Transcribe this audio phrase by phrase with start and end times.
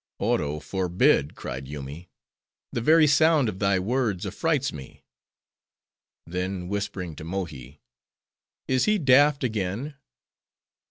[0.17, 2.09] "Oro forbid!" cried Yoomy;
[2.73, 5.03] "the very sound of thy words affrights me."
[6.25, 9.93] Then, whispering to Mohi—"Is he daft again?"